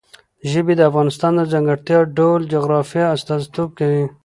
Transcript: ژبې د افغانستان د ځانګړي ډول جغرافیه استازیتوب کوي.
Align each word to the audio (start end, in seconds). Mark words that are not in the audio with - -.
ژبې 0.51 0.73
د 0.77 0.81
افغانستان 0.89 1.31
د 1.35 1.41
ځانګړي 1.51 1.99
ډول 2.17 2.41
جغرافیه 2.53 3.05
استازیتوب 3.15 3.69
کوي. 3.79 4.05